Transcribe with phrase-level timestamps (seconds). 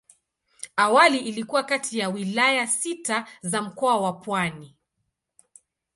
[0.77, 4.75] Awali ilikuwa kati ya wilaya sita za Mkoa wa Pwani.